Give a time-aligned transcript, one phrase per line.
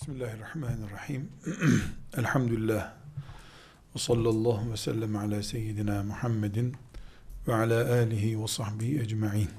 [0.00, 1.32] Bismillahirrahmanirrahim.
[2.16, 2.92] Elhamdülillah.
[3.94, 6.76] Ve sallallahu ve sellem ala seyyidina Muhammedin
[7.48, 9.50] ve ala alihi ve sahbihi ecma'in.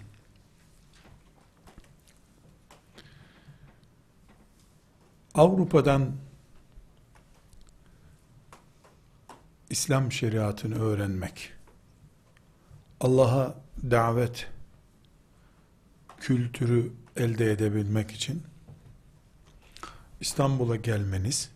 [5.36, 6.12] Avrupa'dan
[9.70, 11.54] İslam şeriatını öğrenmek,
[13.00, 13.56] Allah'a
[13.92, 14.48] davet
[16.20, 18.51] kültürü elde edebilmek için
[20.22, 21.50] İstanbul'a gelmeniz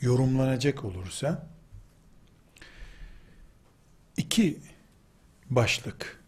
[0.00, 1.46] yorumlanacak olursa
[4.16, 4.60] iki
[5.50, 6.22] başlık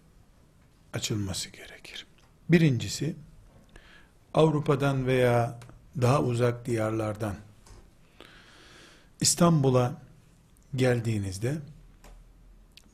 [0.92, 2.06] açılması gerekir.
[2.48, 3.16] Birincisi
[4.34, 5.60] Avrupa'dan veya
[6.00, 7.36] daha uzak diyarlardan
[9.20, 10.02] İstanbul'a
[10.77, 11.56] geldiğinizde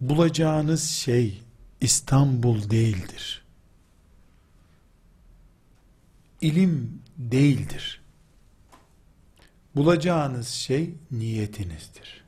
[0.01, 1.43] bulacağınız şey
[1.81, 3.45] İstanbul değildir.
[6.41, 8.00] İlim değildir.
[9.77, 12.25] Bulacağınız şey niyetinizdir.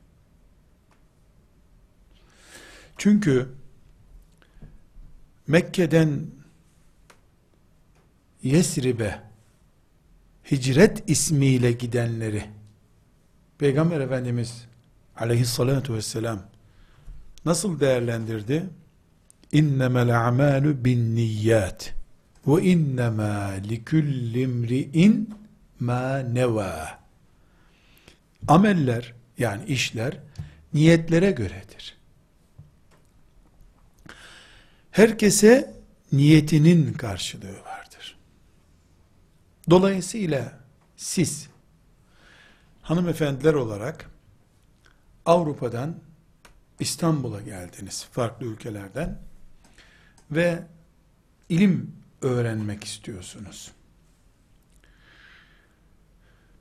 [2.99, 3.49] Çünkü
[5.47, 6.27] Mekke'den
[8.43, 9.21] Yesrib'e
[10.51, 12.45] hicret ismiyle gidenleri
[13.59, 14.65] Peygamber Efendimiz
[15.17, 16.43] aleyhissalatu vesselam
[17.45, 18.71] nasıl değerlendirdi?
[19.53, 21.95] İnnemel a'malu bin niyyat
[22.47, 25.35] ve innemâ likullimri'in
[25.81, 27.02] ma neva
[28.49, 30.19] ameller yani işler
[30.75, 31.97] niyetlere göredir.
[34.91, 35.75] Herkese
[36.13, 38.19] niyetinin karşılığı vardır.
[39.71, 40.59] Dolayısıyla
[40.97, 41.49] siz
[42.83, 44.11] hanımefendiler olarak
[45.27, 45.97] Avrupa'dan
[46.81, 49.19] İstanbul'a geldiniz farklı ülkelerden
[50.31, 50.63] ve
[51.49, 53.73] ilim öğrenmek istiyorsunuz.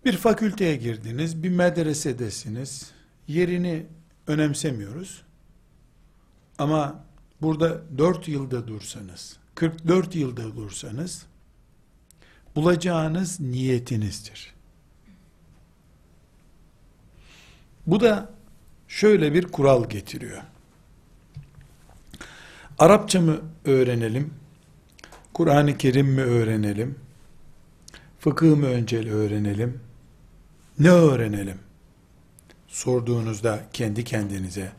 [0.06, 2.92] Bir fakülteye girdiniz, bir medresedesiniz.
[3.28, 3.86] Yerini
[4.28, 5.24] önemsemiyoruz.
[6.58, 7.04] Ama
[7.42, 11.26] burada 4 yılda dursanız, 44 yılda dursanız,
[12.56, 14.54] bulacağınız niyetinizdir.
[17.88, 18.30] Bu da
[18.88, 20.42] şöyle bir kural getiriyor.
[22.80, 24.34] Arapça mı öğrenelim?
[25.34, 27.00] Kur'an-ı Kerim mi öğrenelim?
[28.20, 29.91] Fıkıh mı öncel öğrenelim?
[30.80, 31.60] Ne öğrenelim?
[32.68, 34.72] Sorduğunuzda kendi kendinize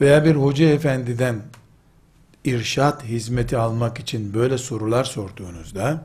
[0.00, 1.42] veya bir hoca efendiden
[2.44, 6.04] irşat hizmeti almak için böyle sorular sorduğunuzda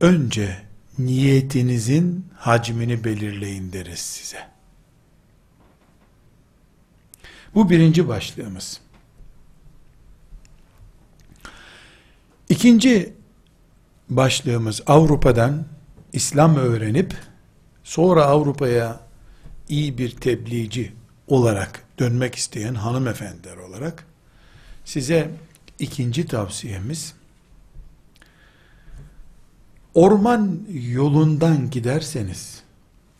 [0.00, 0.62] önce
[0.98, 4.48] niyetinizin hacmini belirleyin deriz size.
[7.54, 8.80] Bu birinci başlığımız.
[12.48, 13.14] İkinci
[14.08, 15.66] başlığımız Avrupa'dan
[16.12, 17.16] İslam öğrenip
[17.90, 19.00] sonra Avrupa'ya
[19.68, 20.92] iyi bir tebliğci
[21.28, 24.06] olarak dönmek isteyen hanımefendiler olarak
[24.84, 25.30] size
[25.78, 27.14] ikinci tavsiyemiz
[29.94, 32.62] orman yolundan giderseniz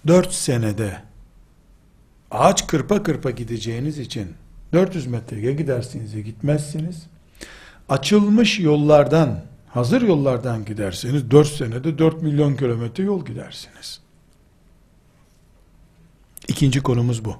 [0.07, 1.03] dört senede
[2.31, 4.35] ağaç kırpa kırpa gideceğiniz için
[4.73, 7.07] 400 metreye gidersiniz gitmezsiniz.
[7.89, 14.01] Açılmış yollardan, hazır yollardan giderseniz 4 senede 4 milyon kilometre yol gidersiniz.
[16.49, 17.37] İkinci konumuz bu.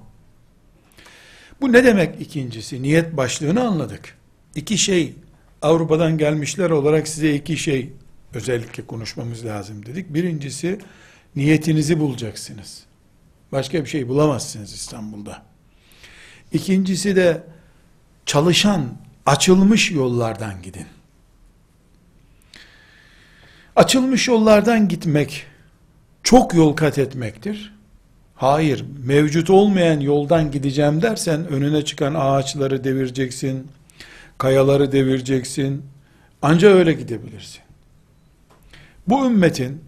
[1.61, 2.83] Bu ne demek ikincisi?
[2.83, 4.19] Niyet başlığını anladık.
[4.55, 5.15] İki şey
[5.63, 7.93] Avrupa'dan gelmişler olarak size iki şey
[8.35, 10.15] özellikle konuşmamız lazım dedik.
[10.15, 10.79] Birincisi
[11.37, 12.83] niyetinizi bulacaksınız.
[13.53, 15.43] Başka bir şey bulamazsınız İstanbul'da.
[16.53, 17.43] İkincisi de
[18.27, 18.97] çalışan,
[19.27, 20.87] açılmış yollardan gidin.
[23.77, 25.47] Açılmış yollardan gitmek
[26.23, 27.75] çok yol kat etmektir.
[28.41, 33.69] Hayır, mevcut olmayan yoldan gideceğim dersen önüne çıkan ağaçları devireceksin,
[34.39, 35.85] kayaları devireceksin.
[36.43, 37.61] Anca öyle gidebilirsin.
[39.09, 39.85] Bu ümmetin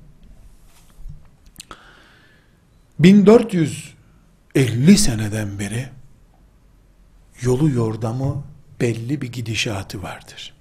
[2.98, 5.88] 1450 seneden beri
[7.42, 8.44] yolu yordamı
[8.80, 10.54] belli bir gidişatı vardır.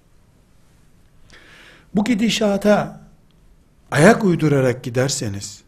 [1.96, 3.02] Bu gidişata
[3.92, 5.64] ayak uydurarak giderseniz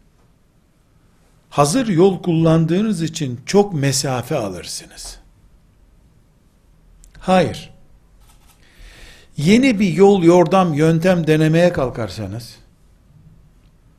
[1.54, 5.18] hazır yol kullandığınız için çok mesafe alırsınız.
[7.18, 7.70] Hayır.
[9.36, 12.56] Yeni bir yol, yordam, yöntem denemeye kalkarsanız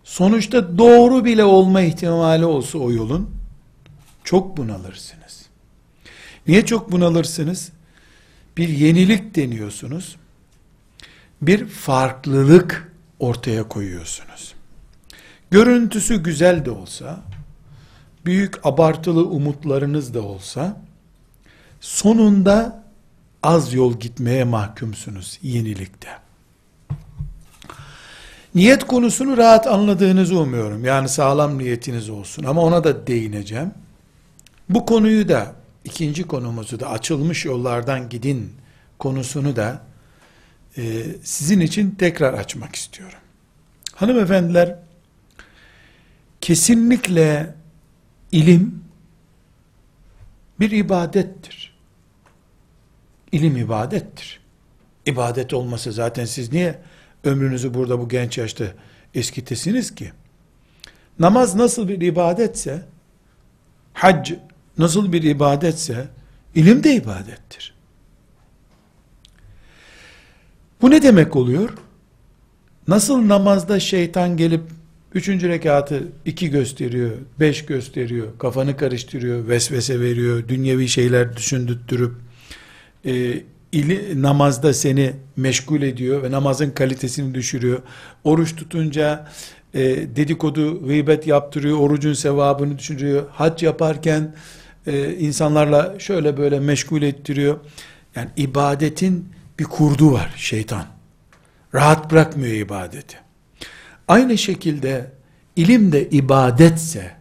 [0.04, 3.36] sonuçta doğru bile olma ihtimali olsa o yolun
[4.24, 5.46] çok bunalırsınız.
[6.48, 7.72] Niye çok bunalırsınız?
[8.58, 10.16] Bir yenilik deniyorsunuz.
[11.42, 14.54] Bir farklılık ortaya koyuyorsunuz.
[15.52, 17.24] görüntüsü güzel de olsa,
[18.26, 20.82] büyük abartılı umutlarınız da olsa,
[21.82, 22.84] sonunda
[23.44, 26.10] az yol gitmeye mahkumsunuz yenilikte.
[28.56, 30.86] Niyet konusunu rahat anladığınızı umuyorum.
[30.86, 32.44] Yani sağlam niyetiniz olsun.
[32.44, 33.72] Ama ona da değineceğim.
[34.70, 38.54] Bu konuyu da, ikinci konumuzu da açılmış yollardan gidin
[39.00, 39.82] konusunu da
[40.78, 43.18] e, sizin için tekrar açmak istiyorum.
[43.96, 44.76] Hanımefendiler,
[46.42, 47.56] kesinlikle
[48.36, 48.84] ilim
[50.60, 51.76] bir ibadettir.
[53.32, 54.40] İlim ibadettir.
[55.06, 56.82] İbadet olmasa zaten siz niye
[57.24, 58.66] ömrünüzü burada bu genç yaşta
[59.14, 60.12] eskitesiniz ki?
[61.20, 62.86] Namaz nasıl bir ibadetse,
[63.94, 64.32] hac
[64.78, 66.08] nasıl bir ibadetse,
[66.56, 67.74] ilim de ibadettir.
[70.82, 71.78] Bu ne demek oluyor?
[72.88, 74.64] Nasıl namazda şeytan gelip
[75.16, 82.16] üçüncü rekatı iki gösteriyor, beş gösteriyor, kafanı karıştırıyor, vesvese veriyor, dünyevi şeyler düşündürtürüp
[83.06, 87.82] e, ili, namazda seni meşgul ediyor ve namazın kalitesini düşürüyor.
[88.24, 89.28] Oruç tutunca
[89.74, 89.82] e,
[90.16, 93.24] dedikodu, gıybet yaptırıyor, orucun sevabını düşürüyor.
[93.32, 94.36] Hac yaparken
[94.88, 97.60] e, insanlarla şöyle böyle meşgul ettiriyor.
[98.16, 99.30] Yani ibadetin
[99.60, 100.86] bir kurdu var şeytan.
[101.74, 103.25] Rahat bırakmıyor ibadeti.
[104.08, 105.12] Aynı şekilde
[105.56, 107.12] ilim de ibadetse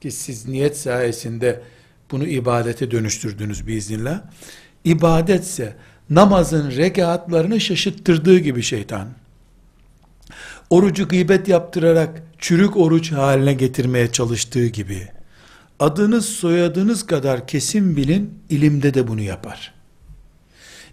[0.00, 1.62] ki siz niyet sayesinde
[2.10, 4.22] bunu ibadete dönüştürdünüz biiznillah.
[4.84, 5.76] İbadetse
[6.10, 9.08] namazın rekatlarını şaşıttırdığı gibi şeytan.
[10.70, 15.08] Orucu gıybet yaptırarak çürük oruç haline getirmeye çalıştığı gibi
[15.78, 19.74] adınız soyadınız kadar kesin bilin ilimde de bunu yapar.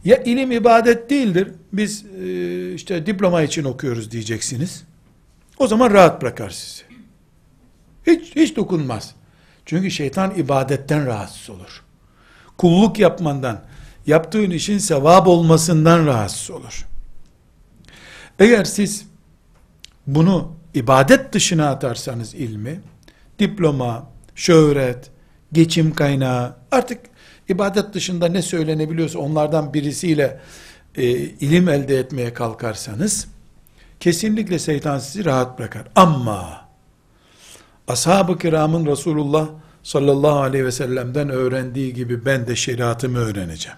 [0.05, 1.47] Ya ilim ibadet değildir.
[1.73, 4.83] Biz e, işte diploma için okuyoruz diyeceksiniz.
[5.61, 6.83] O zaman rahat bırakar sizi.
[8.07, 9.15] Hiç, hiç dokunmaz.
[9.65, 11.83] Çünkü şeytan ibadetten rahatsız olur.
[12.57, 13.61] Kulluk yapmandan,
[14.07, 16.87] yaptığın işin sevap olmasından rahatsız olur.
[18.39, 19.05] Eğer siz
[20.07, 22.81] bunu ibadet dışına atarsanız ilmi,
[23.39, 25.11] diploma, şöhret,
[25.53, 26.99] geçim kaynağı, artık
[27.49, 30.39] ibadet dışında ne söylenebiliyorsa onlardan birisiyle
[30.95, 33.27] e, ilim elde etmeye kalkarsanız,
[34.01, 35.83] kesinlikle şeytan sizi rahat bırakar.
[35.95, 36.67] Ama,
[37.87, 39.49] ashab-ı kiramın Resulullah
[39.83, 43.77] sallallahu aleyhi ve sellem'den öğrendiği gibi ben de şeriatımı öğreneceğim.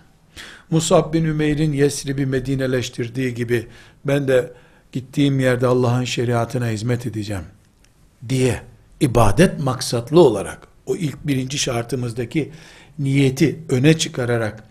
[0.70, 3.68] Musab bin Ümeyr'in Yesrib'i Medineleştirdiği gibi
[4.06, 4.54] ben de
[4.92, 7.44] gittiğim yerde Allah'ın şeriatına hizmet edeceğim
[8.30, 8.62] diye
[9.00, 12.52] ibadet maksatlı olarak o ilk birinci şartımızdaki
[13.00, 14.64] niyeti öne çıkararak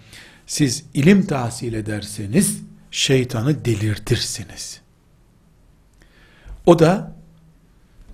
[0.46, 4.81] siz ilim tahsil ederseniz şeytanı delirtirsiniz.
[6.66, 7.12] O da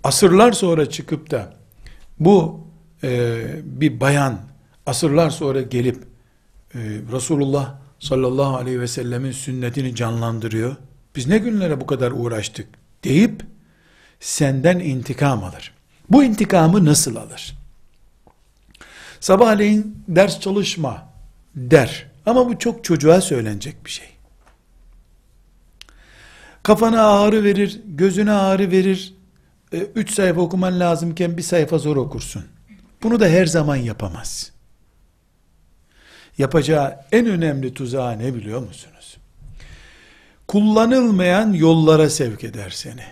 [0.04, 1.54] asırlar sonra çıkıp da
[2.20, 2.66] bu
[3.02, 4.38] e, bir bayan
[4.86, 6.04] asırlar sonra gelip
[6.74, 6.78] e,
[7.12, 10.76] Resulullah sallallahu aleyhi ve sellemin sünnetini canlandırıyor.
[11.16, 12.68] Biz ne günlere bu kadar uğraştık
[13.04, 13.42] deyip
[14.20, 15.74] senden intikam alır.
[16.10, 17.58] Bu intikamı nasıl alır?
[19.20, 21.08] Sabahleyin ders çalışma
[21.54, 22.06] der.
[22.26, 24.17] Ama bu çok çocuğa söylenecek bir şey.
[26.68, 29.14] Kafana ağrı verir, gözüne ağrı verir.
[29.72, 32.44] E, üç sayfa okuman lazımken bir sayfa zor okursun.
[33.02, 34.52] Bunu da her zaman yapamaz.
[36.38, 39.16] Yapacağı en önemli tuzağı ne biliyor musunuz?
[40.48, 43.04] Kullanılmayan yollara sevk eder seni.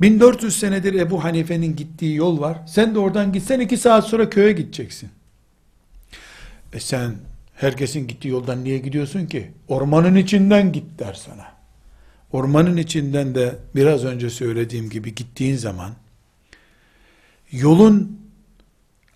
[0.00, 2.58] 1400 senedir Ebu Hanife'nin gittiği yol var.
[2.66, 5.10] Sen de oradan gitsen iki saat sonra köye gideceksin.
[6.72, 7.14] E sen
[7.54, 9.50] herkesin gittiği yoldan niye gidiyorsun ki?
[9.68, 11.54] Ormanın içinden git der sana.
[12.32, 15.90] Ormanın içinden de biraz önce söylediğim gibi gittiğin zaman
[17.52, 18.20] yolun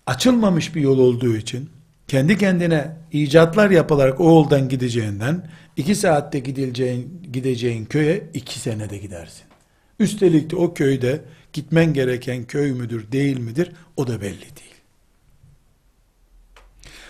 [0.05, 1.69] açılmamış bir yol olduğu için
[2.07, 9.43] kendi kendine icatlar yapılarak o yoldan gideceğinden iki saatte gidileceğin, gideceğin köye iki senede gidersin.
[9.99, 11.21] Üstelik de o köyde
[11.53, 14.75] gitmen gereken köy müdür değil midir o da belli değil.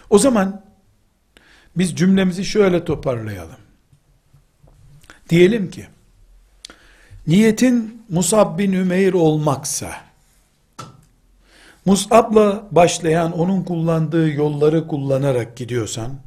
[0.09, 0.68] O zaman
[1.75, 3.59] biz cümlemizi şöyle toparlayalım.
[5.29, 5.87] Diyelim ki
[7.27, 10.09] niyetin Musab bin Ümeyr olmaksa
[11.85, 16.19] Mus'ab'la başlayan onun kullandığı yolları kullanarak gidiyorsan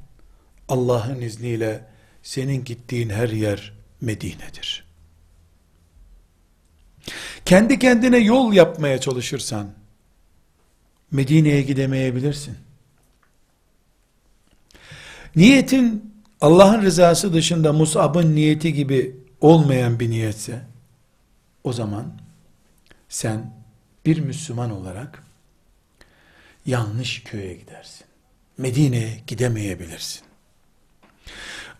[0.68, 1.84] Allah'ın izniyle
[2.22, 4.84] senin gittiğin her yer Medine'dir.
[7.44, 9.70] Kendi kendine yol yapmaya çalışırsan
[11.10, 12.56] Medine'ye gidemeyebilirsin.
[15.36, 20.62] Niyetin Allah'ın rızası dışında Mus'ab'ın niyeti gibi olmayan bir niyetse
[21.64, 22.12] o zaman
[23.08, 23.54] sen
[24.06, 25.22] bir Müslüman olarak
[26.66, 28.06] yanlış köye gidersin.
[28.58, 30.22] Medine'ye gidemeyebilirsin.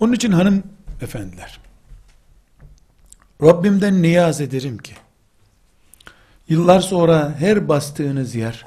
[0.01, 0.63] Onun için hanım
[1.01, 1.61] efendiler,
[3.43, 4.95] Rabbimden niyaz ederim ki,
[6.49, 8.67] yıllar sonra her bastığınız yer,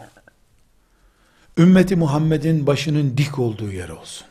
[1.57, 4.27] ümmeti Muhammed'in başının dik olduğu yer olsun.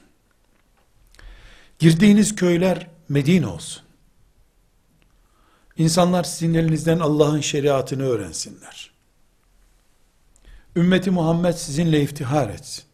[1.78, 3.82] Girdiğiniz köyler Medine olsun.
[5.76, 8.90] İnsanlar sizin elinizden Allah'ın şeriatını öğrensinler.
[10.76, 12.84] Ümmeti Muhammed sizinle iftihar etsin.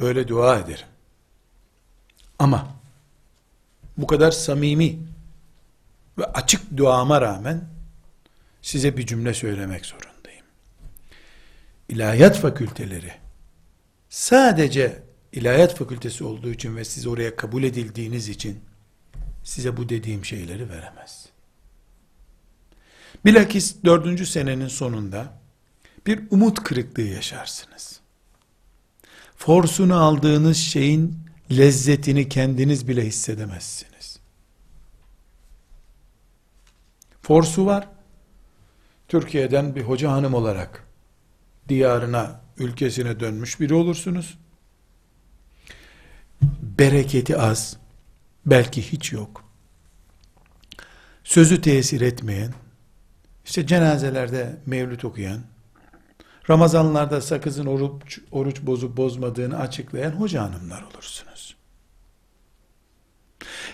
[0.00, 0.86] Böyle dua ederim.
[2.38, 2.76] Ama
[3.96, 4.98] bu kadar samimi
[6.18, 7.64] ve açık duama rağmen
[8.62, 10.46] size bir cümle söylemek zorundayım.
[11.88, 13.12] İlahiyat fakülteleri
[14.08, 15.02] sadece
[15.34, 18.60] ilahiyat fakültesi olduğu için ve siz oraya kabul edildiğiniz için
[19.44, 21.28] size bu dediğim şeyleri veremez.
[23.24, 25.40] Bilakis dördüncü senenin sonunda
[26.06, 28.00] bir umut kırıklığı yaşarsınız.
[29.36, 31.18] Forsunu aldığınız şeyin
[31.50, 34.18] lezzetini kendiniz bile hissedemezsiniz.
[37.22, 37.88] Forsu var.
[39.08, 40.86] Türkiye'den bir hoca hanım olarak
[41.68, 44.38] diyarına, ülkesine dönmüş biri olursunuz.
[46.78, 47.76] Bereketi az,
[48.46, 49.44] belki hiç yok.
[51.24, 52.54] Sözü tesir etmeyen,
[53.44, 55.40] işte cenazelerde mevlüt okuyan,
[56.50, 61.56] Ramazanlarda sakızın oruç, oruç bozup bozmadığını açıklayan hoca hanımlar olursunuz.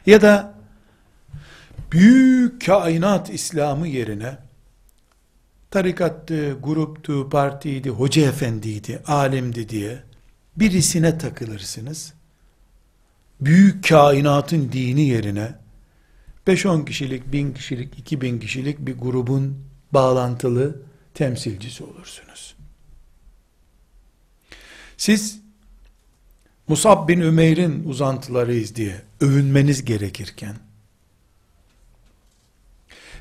[0.06, 0.54] Ya da
[1.92, 4.38] büyük kainat İslamı yerine
[5.70, 10.02] tarikattı, gruptu, partiydi, hoca efendiydi, alimdi diye
[10.56, 12.14] birisine takılırsınız.
[13.40, 15.54] Büyük kainatın dini yerine
[16.46, 20.76] 5-10 kişilik, 1000 kişilik, 2000 kişilik bir grubun bağlantılı
[21.14, 22.54] temsilcisi olursunuz.
[24.96, 25.40] Siz
[26.68, 30.56] Musab bin Ümeyr'in uzantılarıyız diye övünmeniz gerekirken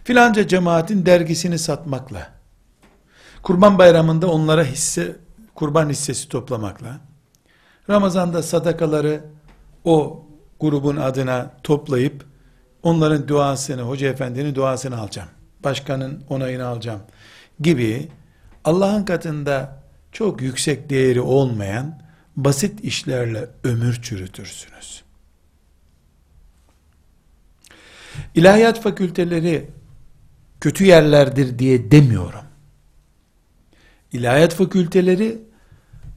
[0.03, 2.33] filanca cemaatin dergisini satmakla
[3.43, 5.15] kurban bayramında onlara hisse
[5.55, 6.99] kurban hissesi toplamakla
[7.89, 9.23] Ramazan'da sadakaları
[9.89, 10.25] o
[10.59, 12.25] grubun adına toplayıp
[12.83, 15.29] onların duasını, hoca efendinin duasını alacağım.
[15.63, 17.01] Başkanın onayını alacağım
[17.59, 18.07] gibi
[18.63, 22.01] Allah'ın katında çok yüksek değeri olmayan
[22.35, 25.03] basit işlerle ömür çürütürsünüz.
[28.35, 29.69] İlahiyat fakülteleri
[30.61, 32.45] kötü yerlerdir diye demiyorum.
[34.11, 35.41] İlahiyat fakülteleri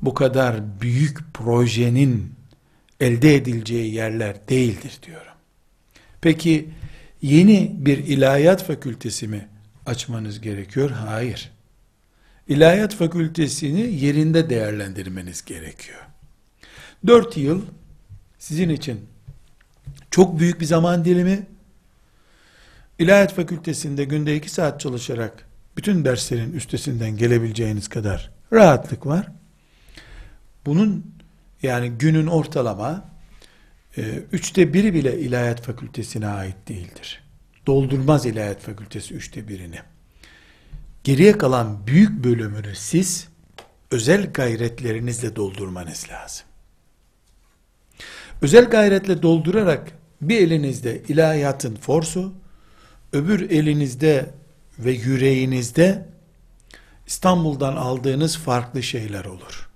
[0.03, 2.42] bu kadar büyük projenin
[3.03, 5.33] elde edileceği yerler değildir diyorum.
[6.21, 6.69] Peki
[7.23, 9.49] yeni bir ilahiyat fakültesi mi
[9.87, 10.91] açmanız gerekiyor?
[10.91, 11.51] Hayır.
[12.49, 16.01] İlahiyat fakültesini yerinde değerlendirmeniz gerekiyor.
[17.07, 17.63] Dört yıl
[18.39, 19.01] sizin için
[20.11, 21.47] çok büyük bir zaman dilimi.
[22.99, 29.27] İlahiyat fakültesinde günde iki saat çalışarak bütün derslerin üstesinden gelebileceğiniz kadar rahatlık var.
[30.67, 31.13] Bunun
[31.63, 33.09] yani günün ortalama
[33.97, 34.03] e,
[34.33, 37.23] üçte biri bile ilahiyat fakültesine ait değildir.
[37.67, 39.79] Doldurmaz ilahiyat fakültesi üçte birini.
[41.05, 43.29] Geriye kalan büyük bölümünü siz
[43.91, 46.47] özel gayretlerinizle doldurmanız lazım.
[48.43, 52.33] Özel gayretle doldurarak bir elinizde ilahiyatın forsu,
[53.13, 54.31] öbür elinizde
[54.79, 56.09] ve yüreğinizde
[57.07, 59.72] İstanbul'dan aldığınız farklı şeyler olur.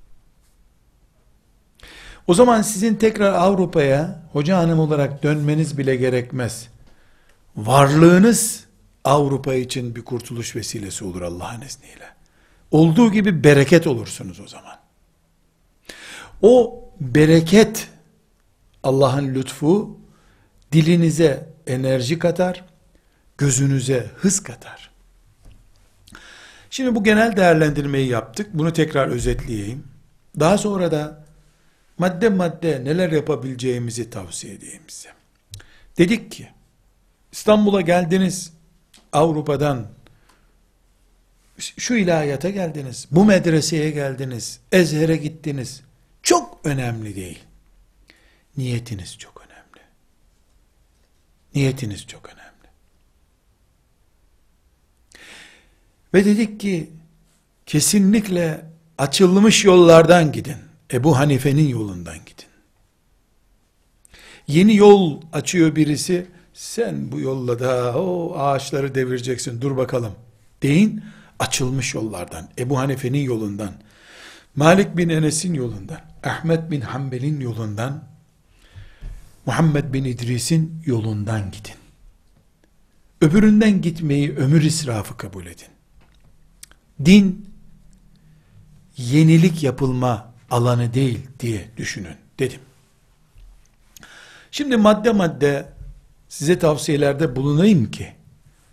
[2.27, 6.69] O zaman sizin tekrar Avrupa'ya hoca hanım olarak dönmeniz bile gerekmez.
[7.57, 8.65] Varlığınız
[9.05, 12.07] Avrupa için bir kurtuluş vesilesi olur Allah'ın izniyle.
[12.71, 14.77] Olduğu gibi bereket olursunuz o zaman.
[16.43, 17.89] O bereket
[18.83, 19.99] Allah'ın lütfu
[20.73, 22.65] dilinize enerji katar,
[23.39, 24.91] gözünüze hız katar.
[26.71, 28.49] Şimdi bu genel değerlendirmeyi yaptık.
[28.55, 29.85] Bunu tekrar özetleyeyim.
[30.41, 31.26] Daha sonra da
[31.99, 35.09] madde madde neler yapabileceğimizi tavsiye edeyim size.
[35.99, 36.49] Dedik ki
[37.33, 38.53] İstanbul'a geldiniz
[39.13, 39.87] Avrupa'dan
[41.59, 45.83] şu ilahiyata geldiniz, bu medreseye geldiniz, Ezher'e gittiniz.
[46.23, 47.39] Çok önemli değil.
[48.57, 49.87] Niyetiniz çok önemli.
[51.55, 52.47] Niyetiniz çok önemli.
[56.15, 56.91] Ve dedik ki
[57.67, 58.65] kesinlikle
[58.99, 60.66] açılmış yollardan gidin.
[60.93, 62.47] Ebu Hanife'nin yolundan gidin.
[64.47, 70.13] Yeni yol açıyor birisi, sen bu yolla da o ağaçları devireceksin dur bakalım
[70.63, 71.03] deyin.
[71.39, 73.73] açılmış yollardan, Ebu Hanife'nin yolundan,
[74.57, 78.05] Malik bin Enes'in yolundan, Ahmet bin Hanbel'in yolundan,
[79.47, 81.75] Muhammed bin İdris'in yolundan gidin.
[83.21, 85.69] Öbüründen gitmeyi ömür israfı kabul edin.
[87.05, 87.51] Din,
[88.97, 92.61] yenilik yapılma alanı değil diye düşünün dedim.
[94.51, 95.69] Şimdi madde madde
[96.29, 98.13] size tavsiyelerde bulunayım ki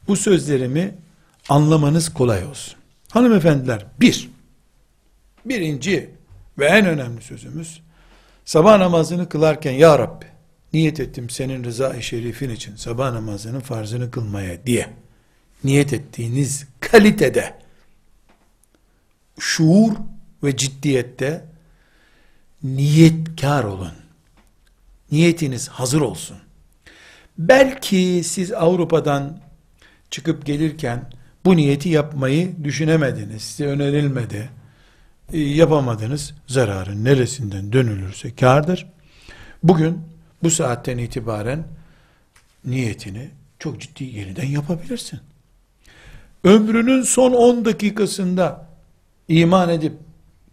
[0.08, 0.96] bu sözlerimi
[1.50, 2.76] anlamanız kolay olsun.
[3.12, 4.30] Hanımefendiler bir,
[5.46, 6.10] birinci
[6.60, 7.82] ve en önemli sözümüz
[8.46, 10.26] sabah namazını kılarken ya Rabbi
[10.74, 14.90] niyet ettim senin rıza-i şerifin için sabah namazının farzını kılmaya diye
[15.64, 17.56] niyet ettiğiniz kalitede
[19.40, 19.92] şuur
[20.44, 21.46] ve ciddiyette
[22.64, 23.94] niyetkar olun.
[25.12, 26.38] Niyetiniz hazır olsun.
[27.38, 29.40] Belki siz Avrupa'dan
[30.10, 31.10] çıkıp gelirken
[31.46, 33.42] bu niyeti yapmayı düşünemediniz.
[33.42, 34.50] Size önerilmedi.
[35.34, 36.34] E, yapamadınız.
[36.48, 38.88] Zararın neresinden dönülürse kardır.
[39.64, 40.02] Bugün
[40.44, 41.64] bu saatten itibaren
[42.66, 43.30] niyetini
[43.60, 45.20] çok ciddi yeniden yapabilirsin.
[46.44, 48.68] Ömrünün son 10 dakikasında
[49.28, 49.94] iman edip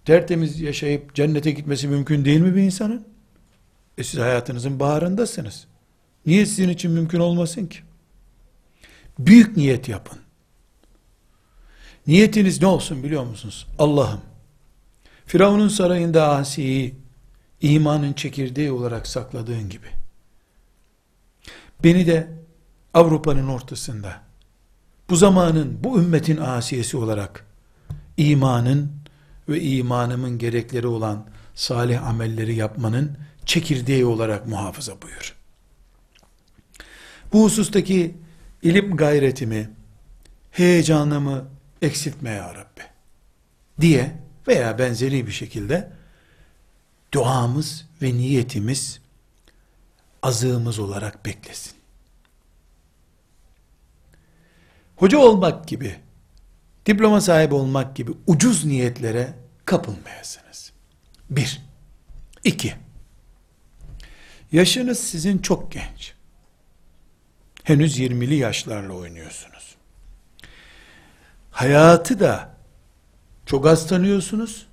[0.05, 3.07] tertemiz yaşayıp cennete gitmesi mümkün değil mi bir insanın?
[3.99, 5.67] E siz hayatınızın baharındasınız.
[6.27, 7.79] Niye sizin için mümkün olmasın ki?
[9.19, 10.19] Büyük niyet yapın.
[12.07, 13.67] Niyetiniz ne olsun biliyor musunuz?
[13.79, 14.21] Allah'ım,
[15.27, 16.95] Firavun'un sarayında Asiye'yi
[17.61, 19.87] imanın çekirdeği olarak sakladığın gibi,
[21.85, 22.29] beni de
[22.95, 24.21] Avrupa'nın ortasında,
[25.11, 27.47] bu zamanın, bu ümmetin asiyesi olarak,
[28.17, 29.00] imanın
[29.51, 35.37] ve imanımın gerekleri olan salih amelleri yapmanın çekirdeği olarak muhafaza buyur.
[37.33, 38.17] Bu husustaki
[38.63, 39.71] ilim gayretimi,
[40.51, 41.49] heyecanımı
[41.83, 42.83] eksiltme ya Rabbi
[43.81, 44.13] diye
[44.49, 45.93] veya benzeri bir şekilde
[47.15, 49.01] duamız ve niyetimiz
[50.23, 51.73] azığımız olarak beklesin.
[54.97, 55.97] Hoca olmak gibi,
[56.87, 60.73] diploma sahibi olmak gibi ucuz niyetlere kapılmayasınız.
[61.31, 61.63] Bir.
[62.45, 62.75] iki.
[64.53, 66.15] Yaşınız sizin çok genç.
[67.65, 69.77] Henüz 20'li yaşlarla oynuyorsunuz.
[71.51, 72.57] Hayatı da
[73.47, 74.67] çok az tanıyorsunuz.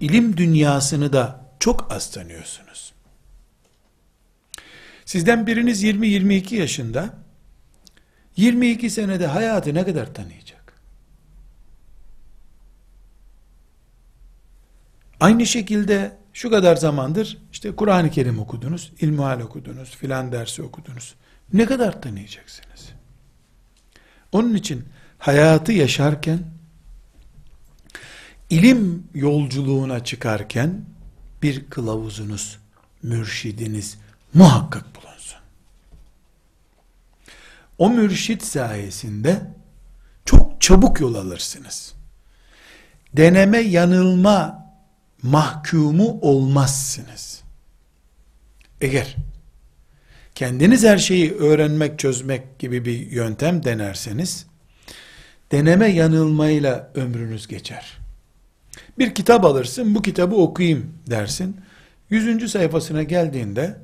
[0.00, 2.92] İlim dünyasını da çok az tanıyorsunuz.
[5.04, 7.14] Sizden biriniz 20-22 yaşında
[8.36, 10.59] 22 senede hayatı ne kadar tanıyacak?
[15.20, 21.14] Aynı şekilde şu kadar zamandır işte Kur'an-ı Kerim okudunuz, ilmihal okudunuz, filan dersi okudunuz.
[21.52, 22.88] Ne kadar tanıyacaksınız?
[24.32, 24.84] Onun için
[25.18, 26.38] hayatı yaşarken
[28.50, 30.84] ilim yolculuğuna çıkarken
[31.42, 32.58] bir kılavuzunuz,
[33.02, 33.98] mürşidiniz
[34.34, 35.38] muhakkak bulunsun.
[37.78, 39.42] O mürşit sayesinde
[40.24, 41.94] çok çabuk yol alırsınız.
[43.16, 44.59] Deneme yanılma
[45.22, 47.42] mahkumu olmazsınız.
[48.80, 49.16] Eğer
[50.34, 54.46] kendiniz her şeyi öğrenmek, çözmek gibi bir yöntem denerseniz,
[55.52, 57.98] deneme yanılmayla ömrünüz geçer.
[58.98, 61.56] Bir kitap alırsın, bu kitabı okuyayım dersin.
[62.10, 63.76] Yüzüncü sayfasına geldiğinde,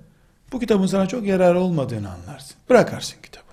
[0.53, 2.57] bu kitabın sana çok yararı olmadığını anlarsın.
[2.71, 3.45] Bırakarsın kitabı.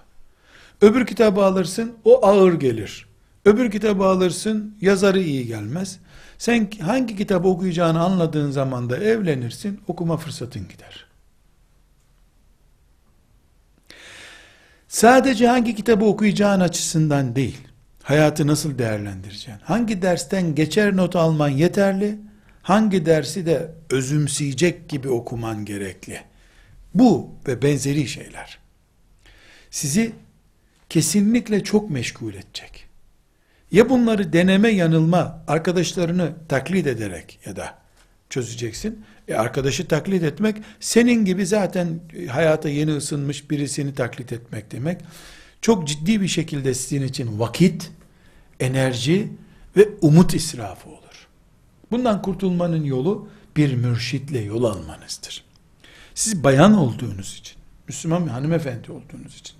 [0.81, 3.07] Öbür kitabı alırsın, o ağır gelir.
[3.45, 5.99] Öbür kitabı alırsın, yazarı iyi gelmez.
[6.43, 11.05] Sen hangi kitabı okuyacağını anladığın zaman da evlenirsin, okuma fırsatın gider.
[14.87, 17.57] Sadece hangi kitabı okuyacağın açısından değil,
[18.03, 22.19] hayatı nasıl değerlendireceksin, hangi dersten geçer not alman yeterli,
[22.61, 26.21] hangi dersi de özümseyecek gibi okuman gerekli.
[26.93, 28.59] Bu ve benzeri şeyler
[29.71, 30.11] sizi
[30.89, 32.92] kesinlikle çok meşgul edecek.
[33.73, 37.77] Ya bunları deneme yanılma, arkadaşlarını taklit ederek ya da
[38.29, 39.05] çözeceksin.
[39.27, 45.01] E arkadaşı taklit etmek, senin gibi zaten hayata yeni ısınmış birisini taklit etmek demek.
[45.61, 47.91] Çok ciddi bir şekilde sizin için vakit,
[48.59, 49.31] enerji
[49.77, 51.27] ve umut israfı olur.
[51.91, 55.43] Bundan kurtulmanın yolu bir mürşitle yol almanızdır.
[56.15, 57.57] Siz bayan olduğunuz için,
[57.87, 59.55] Müslüman bir hanımefendi olduğunuz için,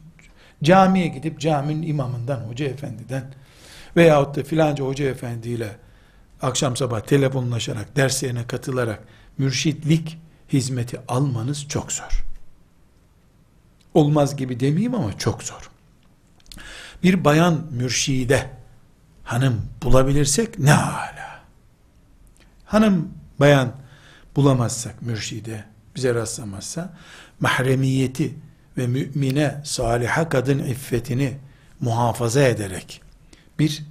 [0.64, 3.24] camiye gidip caminin imamından, hoca efendiden,
[3.98, 5.76] veyahut da filanca hoca efendiyle
[6.42, 9.04] akşam sabah telefonlaşarak, derslerine katılarak
[9.38, 10.18] mürşitlik
[10.54, 12.26] hizmeti almanız çok zor.
[13.94, 15.70] Olmaz gibi demeyeyim ama çok zor.
[17.04, 18.50] Bir bayan mürşide
[19.24, 21.44] hanım bulabilirsek ne hala.
[22.66, 23.72] Hanım bayan
[24.36, 25.64] bulamazsak mürşide
[25.96, 26.94] bize rastlamazsa
[27.40, 28.36] mahremiyeti
[28.78, 31.38] ve mümine saliha kadın iffetini
[31.80, 33.03] muhafaza ederek
[33.60, 33.84] bir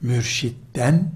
[0.00, 1.12] mürşitten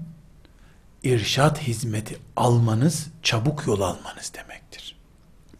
[1.03, 4.95] irşat hizmeti almanız, çabuk yol almanız demektir.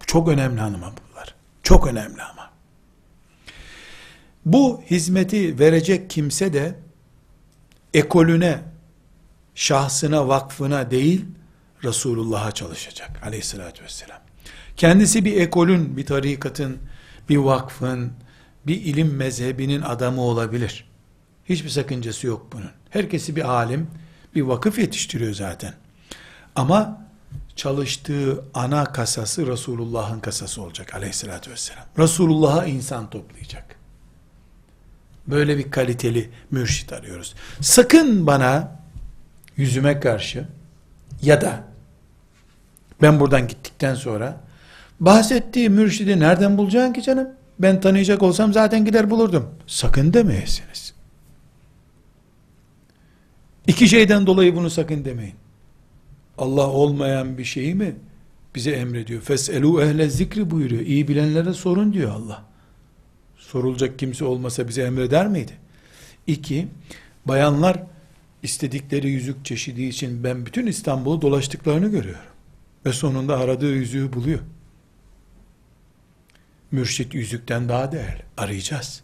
[0.02, 1.36] Bu çok önemli hanıma bunlar.
[1.64, 2.52] Çok önemli ama.
[4.46, 6.76] Bu hizmeti verecek kimse de
[7.94, 8.60] ekolüne,
[9.56, 11.26] şahsına, vakfına değil,
[11.84, 14.20] Resulullah'a çalışacak aleyhissalatü vesselam.
[14.78, 16.78] Kendisi bir ekolün, bir tarikatın,
[17.30, 18.12] bir vakfın,
[18.68, 20.87] bir ilim mezhebinin adamı olabilir.
[21.50, 22.72] Hiçbir sakıncası yok bunun.
[22.90, 23.88] Herkesi bir alim,
[24.36, 25.74] bir vakıf yetiştiriyor zaten.
[26.56, 27.08] Ama
[27.56, 31.86] çalıştığı ana kasası Resulullah'ın kasası olacak aleyhissalatü vesselam.
[31.98, 33.76] Resulullah'a insan toplayacak.
[35.28, 37.36] Böyle bir kaliteli mürşit arıyoruz.
[37.62, 38.82] Sakın bana
[39.58, 40.48] yüzüme karşı
[41.22, 41.64] ya da
[43.02, 44.42] ben buradan gittikten sonra
[45.00, 47.28] bahsettiği mürşidi nereden bulacaksın ki canım?
[47.60, 49.50] Ben tanıyacak olsam zaten gider bulurdum.
[49.68, 50.87] Sakın demeyesiniz.
[53.68, 55.36] İki şeyden dolayı bunu sakın demeyin.
[56.38, 57.96] Allah olmayan bir şeyi mi
[58.56, 59.22] bize emrediyor?
[59.22, 60.82] Feselu ehle zikri buyuruyor.
[60.82, 62.46] İyi bilenlere sorun diyor Allah.
[63.38, 65.52] Sorulacak kimse olmasa bize emreder miydi?
[66.28, 66.68] İki,
[67.26, 67.84] bayanlar
[68.44, 72.22] istedikleri yüzük çeşidi için ben bütün İstanbul'u dolaştıklarını görüyorum.
[72.86, 74.40] Ve sonunda aradığı yüzüğü buluyor.
[76.72, 78.22] Mürşit yüzükten daha değerli.
[78.38, 79.04] Arayacağız.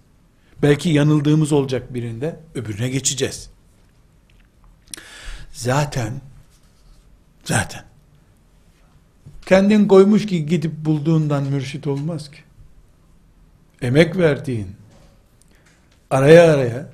[0.62, 3.53] Belki yanıldığımız olacak birinde, öbürüne geçeceğiz.
[5.54, 6.22] Zaten,
[7.44, 7.86] zaten,
[9.46, 12.38] kendin koymuş ki gidip bulduğundan mürşit olmaz ki.
[13.82, 14.76] Emek verdiğin,
[16.10, 16.90] araya araya,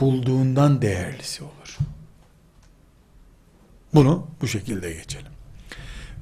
[0.00, 1.78] bulduğundan değerlisi olur.
[3.94, 5.32] Bunu bu şekilde geçelim.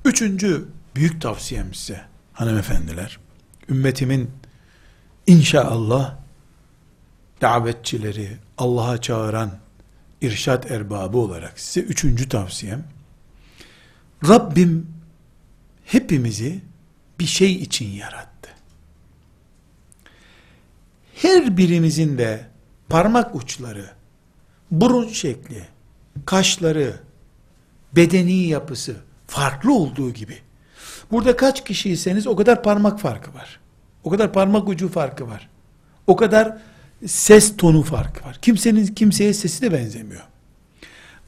[0.04, 3.18] Üçüncü büyük tavsiyem size hanımefendiler,
[3.68, 4.30] ümmetimin
[5.26, 6.16] inşallah
[7.40, 9.50] davetçileri, Allah'a çağıran
[10.20, 12.84] irşat erbabı olarak size üçüncü tavsiyem,
[14.28, 14.86] Rabbim
[15.84, 16.60] hepimizi
[17.20, 18.50] bir şey için yarattı.
[21.14, 22.46] Her birimizin de
[22.88, 23.90] parmak uçları,
[24.70, 25.62] burun şekli,
[26.26, 27.00] kaşları,
[27.96, 30.38] bedeni yapısı farklı olduğu gibi,
[31.10, 33.60] burada kaç kişiyseniz o kadar parmak farkı var.
[34.04, 35.48] O kadar parmak ucu farkı var.
[36.06, 36.58] O kadar
[37.06, 38.38] ses tonu farkı var.
[38.42, 40.22] Kimsenin kimseye sesi de benzemiyor.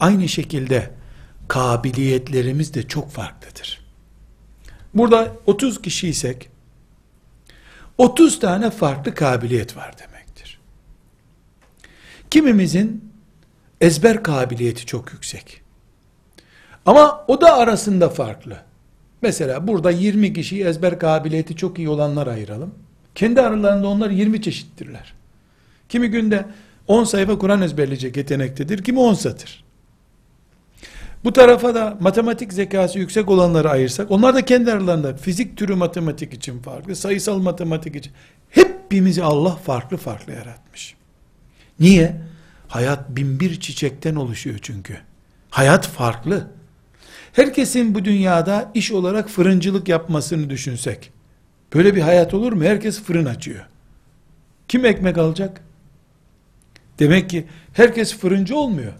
[0.00, 0.90] Aynı şekilde
[1.48, 3.80] kabiliyetlerimiz de çok farklıdır.
[4.94, 6.50] Burada 30 kişiysek
[7.98, 10.60] 30 tane farklı kabiliyet var demektir.
[12.30, 13.12] Kimimizin
[13.80, 15.62] ezber kabiliyeti çok yüksek.
[16.86, 18.56] Ama o da arasında farklı.
[19.22, 22.74] Mesela burada 20 kişiyi ezber kabiliyeti çok iyi olanlar ayıralım.
[23.14, 25.19] Kendi aralarında onlar 20 çeşittirler.
[25.90, 26.44] Kimi günde
[26.88, 29.64] 10 sayfa Kur'an ezberleyecek yetenektedir, kimi 10 satır.
[31.24, 36.34] Bu tarafa da matematik zekası yüksek olanları ayırsak, onlar da kendi aralarında fizik türü matematik
[36.34, 38.12] için farklı, sayısal matematik için.
[38.50, 40.94] Hepimizi Allah farklı farklı yaratmış.
[41.80, 42.16] Niye?
[42.68, 44.96] Hayat bin bir çiçekten oluşuyor çünkü.
[45.50, 46.46] Hayat farklı.
[47.32, 51.12] Herkesin bu dünyada iş olarak fırıncılık yapmasını düşünsek,
[51.74, 52.64] böyle bir hayat olur mu?
[52.64, 53.66] Herkes fırın açıyor.
[54.68, 55.60] Kim ekmek alacak?
[57.00, 58.92] Demek ki herkes fırıncı olmuyor.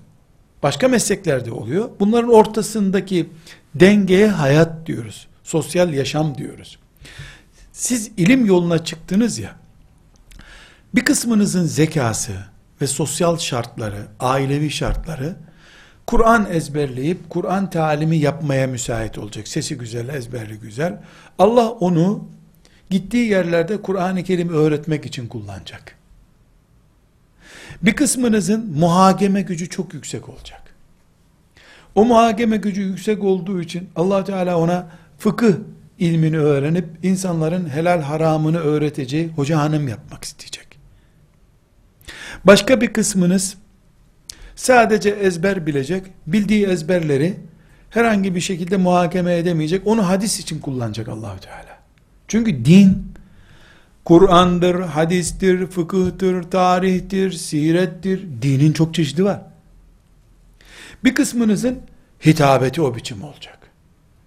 [0.63, 1.91] Başka mesleklerde oluyor.
[2.01, 3.31] Bunların ortasındaki
[3.75, 5.29] dengeye hayat diyoruz.
[5.45, 6.79] Sosyal yaşam diyoruz.
[7.73, 9.57] Siz ilim yoluna çıktınız ya,
[10.95, 12.33] bir kısmınızın zekası
[12.81, 15.37] ve sosyal şartları, ailevi şartları,
[16.07, 19.49] Kur'an ezberleyip Kur'an talimi yapmaya müsait olacak.
[19.49, 21.01] Sesi güzel, ezberli güzel.
[21.39, 22.29] Allah onu
[22.91, 26.00] gittiği yerlerde Kur'an-ı Kerim öğretmek için kullanacak.
[27.83, 30.63] Bir kısmınızın muhakeme gücü çok yüksek olacak.
[31.95, 34.87] O muhakeme gücü yüksek olduğu için allah Teala ona
[35.19, 35.53] fıkıh
[35.99, 40.67] ilmini öğrenip insanların helal haramını öğreteceği hoca hanım yapmak isteyecek.
[42.45, 43.57] Başka bir kısmınız
[44.57, 47.37] sadece ezber bilecek, bildiği ezberleri
[47.91, 51.79] herhangi bir şekilde muhakeme edemeyecek, onu hadis için kullanacak allah Teala.
[52.29, 53.10] Çünkü din
[54.05, 58.27] Kur'an'dır, hadistir, fıkıhtır, tarihtir, sirettir.
[58.43, 59.43] Dinin çok çeşidi var.
[61.05, 61.81] Bir kısmınızın
[62.27, 63.59] hitabeti o biçim olacak.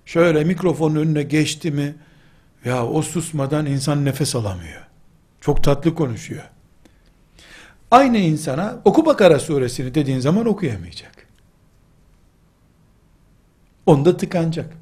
[0.05, 1.95] Şöyle mikrofonun önüne geçti mi,
[2.65, 4.81] ya o susmadan insan nefes alamıyor.
[5.41, 6.43] Çok tatlı konuşuyor.
[7.91, 11.27] Aynı insana oku Bakara suresini dediğin zaman okuyamayacak.
[13.85, 14.73] Onda tıkanacak.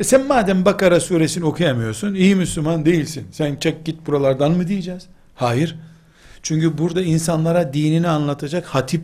[0.00, 3.26] E sen madem Bakara suresini okuyamıyorsun, iyi Müslüman değilsin.
[3.32, 5.06] Sen çek git buralardan mı diyeceğiz?
[5.34, 5.78] Hayır.
[6.42, 9.02] Çünkü burada insanlara dinini anlatacak hatip,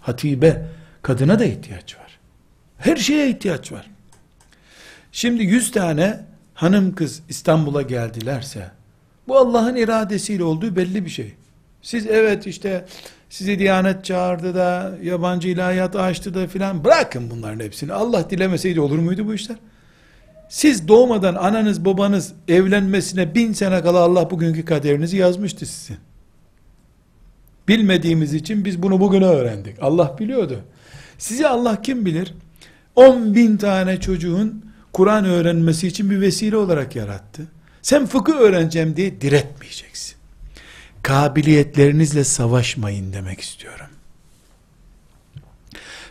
[0.00, 0.66] hatibe,
[1.02, 2.18] kadına da ihtiyaç var.
[2.78, 3.90] Her şeye ihtiyaç var.
[5.12, 6.20] Şimdi yüz tane
[6.54, 8.70] hanım kız İstanbul'a geldilerse,
[9.28, 11.34] bu Allah'ın iradesiyle olduğu belli bir şey.
[11.82, 12.84] Siz evet işte
[13.30, 17.92] sizi Diyanet çağırdı da yabancı ilahiyat açtı da filan bırakın bunların hepsini.
[17.92, 19.56] Allah dilemeseydi olur muydu bu işler?
[20.48, 25.98] Siz doğmadan ananız babanız evlenmesine bin sene kala Allah bugünkü kaderinizi yazmıştı sizin.
[27.68, 29.82] Bilmediğimiz için biz bunu bugüne öğrendik.
[29.82, 30.64] Allah biliyordu.
[31.18, 32.34] Sizi Allah kim bilir?
[32.96, 37.48] 10 bin tane çocuğun Kur'an öğrenmesi için bir vesile olarak yarattı.
[37.82, 40.16] Sen fıkıh öğreneceğim diye diretmeyeceksin.
[41.02, 43.86] Kabiliyetlerinizle savaşmayın demek istiyorum.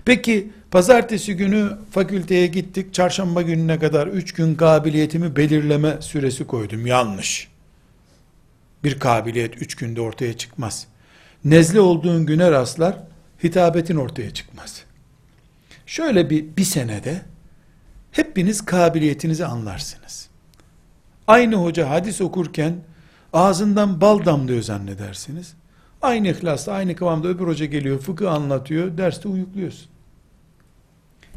[0.05, 2.93] Peki pazartesi günü fakülteye gittik.
[2.93, 6.85] Çarşamba gününe kadar 3 gün kabiliyetimi belirleme süresi koydum.
[6.85, 7.47] Yanlış.
[8.83, 10.87] Bir kabiliyet 3 günde ortaya çıkmaz.
[11.45, 12.97] Nezle olduğun güne rastlar,
[13.43, 14.83] hitabetin ortaya çıkmaz.
[15.85, 17.21] Şöyle bir, bir senede
[18.11, 20.29] hepiniz kabiliyetinizi anlarsınız.
[21.27, 22.75] Aynı hoca hadis okurken
[23.33, 25.53] ağzından bal damlıyor zannedersiniz.
[26.01, 29.89] Aynı ihlasla, aynı kıvamda öbür hoca geliyor, fıkıh anlatıyor, derste uyukluyorsun.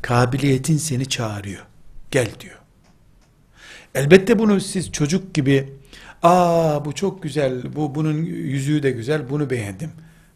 [0.02, 1.66] Kabiliyetin seni çağırıyor.
[2.10, 2.58] Gel diyor.
[3.94, 5.72] Elbette bunu siz çocuk gibi,
[6.22, 9.90] aa bu çok güzel, bu bunun yüzüğü de güzel, bunu beğendim.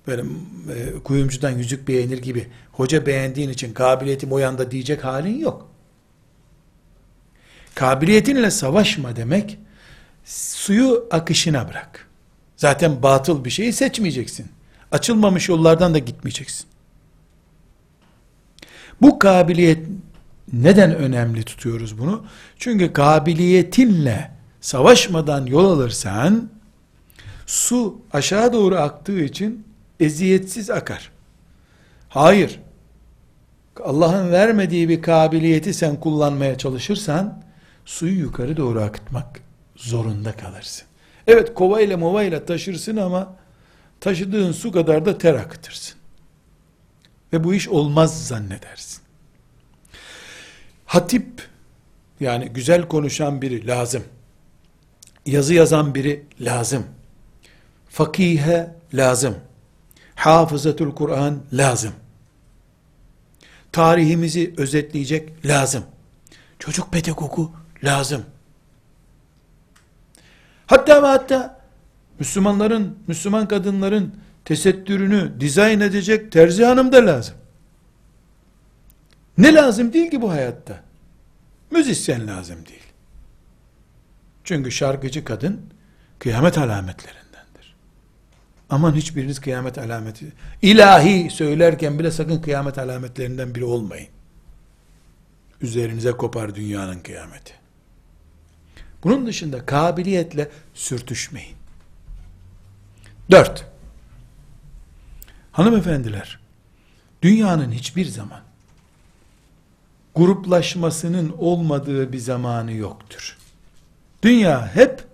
[0.07, 5.69] Böyle e, kuyumcudan yüzük beğenir gibi, hoca beğendiğin için kabiliyetim o yanda diyecek halin yok.
[7.75, 9.59] Kabiliyetinle savaşma demek,
[10.25, 12.09] suyu akışına bırak.
[12.57, 14.47] Zaten batıl bir şeyi seçmeyeceksin.
[14.93, 16.67] Açılmamış yollardan da gitmeyeceksin.
[19.05, 19.87] Bu kabiliyet
[20.53, 22.25] neden önemli tutuyoruz bunu?
[22.59, 26.51] Çünkü kabiliyetinle savaşmadan yol alırsan
[27.47, 29.67] su aşağı doğru aktığı için
[30.01, 31.11] eziyetsiz akar.
[32.09, 32.61] Hayır.
[33.85, 37.43] Allah'ın vermediği bir kabiliyeti sen kullanmaya çalışırsan
[37.85, 39.41] suyu yukarı doğru akıtmak
[39.77, 40.87] zorunda kalırsın.
[41.27, 43.37] Evet kovayla movayla taşırsın ama
[44.01, 45.97] taşıdığın su kadar da ter akıtırsın.
[47.35, 48.94] Ve bu iş olmaz zannedersin.
[50.95, 51.49] Hatip
[52.21, 54.05] yani güzel konuşan biri lazım.
[55.27, 56.87] Yazı yazan biri lazım.
[57.89, 59.37] Fakihe lazım.
[60.15, 61.93] Hafızatul Kur'an lazım.
[63.73, 65.85] Tarihimizi özetleyecek lazım.
[66.59, 67.53] Çocuk pedagogu
[67.85, 68.25] lazım.
[70.67, 71.61] Hatta ve hatta
[72.19, 77.35] Müslümanların, Müslüman kadınların tesettürünü dizayn edecek terzi hanım da lazım.
[79.39, 80.84] Ne lazım değil ki bu hayatta?
[81.71, 82.83] Müzisyen lazım değil.
[84.45, 85.61] Çünkü şarkıcı kadın
[86.19, 87.77] kıyamet alametlerindendir.
[88.71, 94.09] Aman hiçbiriniz kıyamet alameti, ilahi söylerken bile sakın kıyamet alametlerinden biri olmayın.
[95.61, 97.55] Üzerinize kopar dünyanın kıyameti.
[99.05, 101.57] Bunun dışında kabiliyetle sürtüşmeyin.
[103.31, 103.67] Dört.
[105.53, 106.41] Hanımefendiler,
[107.23, 108.41] dünyanın hiçbir zaman
[110.15, 113.39] gruplaşmasının olmadığı bir zamanı yoktur.
[114.23, 115.05] Dünya hep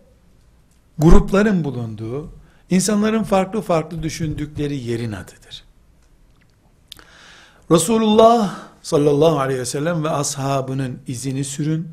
[0.99, 2.33] grupların bulunduğu,
[2.71, 5.65] insanların farklı farklı düşündükleri yerin adıdır.
[7.71, 11.89] Resulullah sallallahu aleyhi ve sellem ve ashabının izini sürün,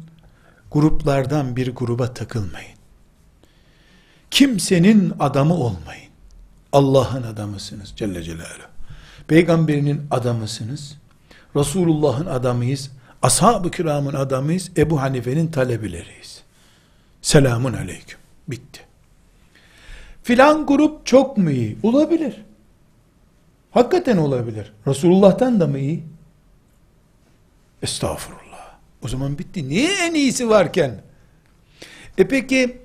[0.72, 2.78] gruplardan bir gruba takılmayın.
[4.32, 6.08] Kimsenin adamı olmayın.
[6.72, 8.68] Allah'ın adamısınız Celle Celaluhu.
[9.28, 10.98] Peygamberinin adamısınız.
[11.60, 12.92] Resulullah'ın adamıyız.
[13.22, 14.72] Ashab-ı kiramın adamıyız.
[14.78, 16.44] Ebu Hanife'nin talebileriyiz.
[17.22, 18.20] Selamun aleyküm.
[18.48, 18.82] Bitti.
[20.24, 21.78] Filan grup çok mu iyi?
[21.84, 22.46] Olabilir.
[23.72, 24.74] Hakikaten olabilir.
[24.88, 26.04] Resulullah'tan da mı iyi?
[27.82, 28.76] Estağfurullah.
[29.04, 29.70] O zaman bitti.
[29.70, 31.02] Niye en iyisi varken?
[32.18, 32.78] E peki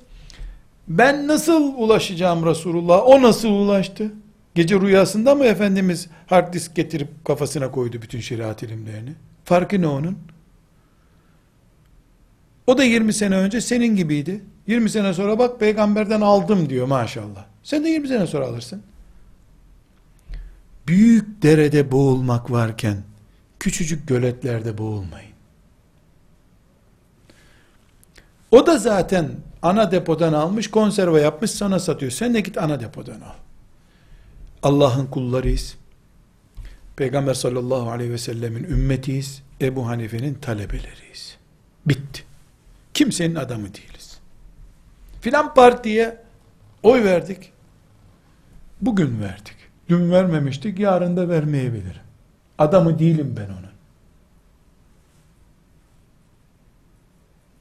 [0.89, 3.07] ben nasıl ulaşacağım Resulullah?
[3.07, 4.13] O nasıl ulaştı?
[4.55, 9.15] Gece rüyasında mı Efendimiz hard disk getirip kafasına koydu bütün şeriat ilimlerini?
[9.45, 10.19] Farkı ne onun?
[12.67, 14.45] O da 20 sene önce senin gibiydi.
[14.67, 17.45] 20 sene sonra bak peygamberden aldım diyor maşallah.
[17.63, 18.83] Sen de 20 sene sonra alırsın.
[20.87, 22.97] Büyük derede boğulmak varken
[23.61, 25.33] küçücük göletlerde boğulmayın.
[28.51, 29.31] O da zaten
[29.63, 32.13] ana depodan almış, konserve yapmış, sana satıyor.
[32.13, 33.42] Sen de git ana depodan al.
[34.63, 35.77] Allah'ın kullarıyız.
[36.97, 39.43] Peygamber sallallahu aleyhi ve sellemin ümmetiyiz.
[39.61, 41.39] Ebu Hanife'nin talebeleriyiz.
[41.87, 42.25] Bitti.
[42.95, 44.19] Kimsenin adamı değiliz.
[45.21, 46.23] Filan partiye
[46.83, 47.53] oy verdik.
[48.81, 49.57] Bugün verdik.
[49.89, 52.03] Dün vermemiştik, yarın da vermeyebilirim.
[52.59, 53.73] Adamı değilim ben onun.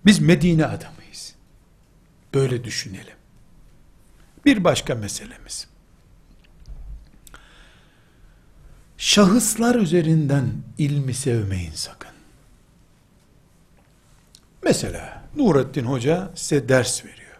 [0.06, 1.36] Biz Medine adamıyız.
[2.34, 3.16] Böyle düşünelim.
[4.46, 5.71] Bir başka meselemiz.
[9.02, 12.12] Şahıslar üzerinden ilmi sevmeyin sakın.
[14.64, 17.38] Mesela Nurettin Hoca size ders veriyor.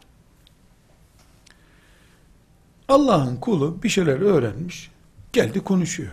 [2.88, 4.92] Allah'ın kulu bir şeyler öğrenmiş,
[5.34, 6.12] geldi konuşuyor.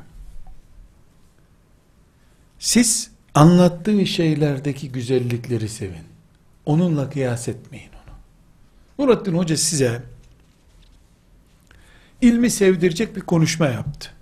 [2.59, 6.07] Siz anlattığı şeylerdeki güzellikleri sevin.
[6.67, 8.15] Onunla kıyas etmeyin onu.
[9.05, 10.03] Nurattin Hoca size
[12.21, 14.18] ilmi sevdirecek bir konuşma yaptı.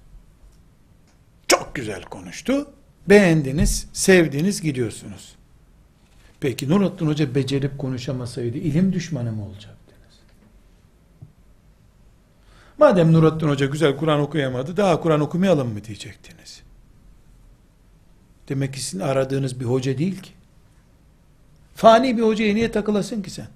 [1.76, 2.70] Güzel konuştu.
[3.08, 5.34] Beğendiniz, sevdiniz, gidiyorsunuz.
[6.40, 10.14] Peki Nurattin Hoca becerip konuşamasaydı ilim düşmanı mı olacaktınız?
[12.78, 16.62] Madem Nurattin Hoca güzel Kur'an okuyamadı, daha Kur'an okumayalım mı diyecektiniz?
[18.48, 20.30] Demek ki sizin aradığınız bir hoca değil ki.
[21.74, 23.48] Fani bir hocaya niye takılasın ki sen?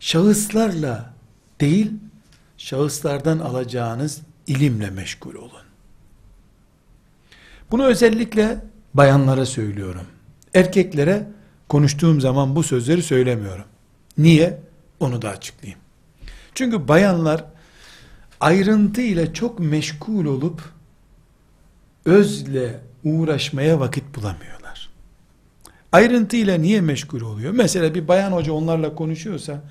[0.00, 1.14] Şahıslarla
[1.60, 1.92] değil,
[2.58, 5.66] şahıslardan alacağınız ilimle meşgul olun.
[7.70, 10.06] Bunu özellikle bayanlara söylüyorum.
[10.54, 11.28] Erkeklere
[11.68, 13.64] konuştuğum zaman bu sözleri söylemiyorum.
[14.18, 14.60] Niye?
[15.00, 15.80] Onu da açıklayayım.
[16.54, 17.44] Çünkü bayanlar
[18.40, 20.62] ayrıntı ile çok meşgul olup
[22.04, 24.90] özle uğraşmaya vakit bulamıyorlar.
[25.92, 27.52] Ayrıntı ile niye meşgul oluyor?
[27.52, 29.62] Mesela bir bayan hoca onlarla konuşuyorsa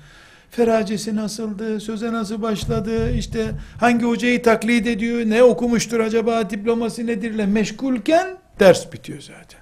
[0.50, 7.46] feracesi nasıldı, söze nasıl başladı, işte hangi hocayı taklit ediyor, ne okumuştur acaba, diploması nedirle
[7.46, 9.60] meşgulken ders bitiyor zaten.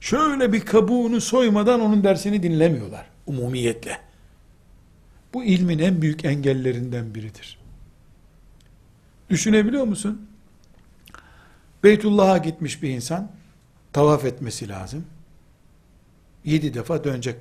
[0.00, 3.98] Şöyle bir kabuğunu soymadan onun dersini dinlemiyorlar umumiyetle.
[5.34, 7.58] Bu ilmin en büyük engellerinden biridir.
[9.30, 10.28] Düşünebiliyor musun?
[11.84, 13.30] Beytullah'a gitmiş bir insan
[13.92, 15.04] tavaf etmesi lazım.
[16.44, 17.36] Yedi defa dönecek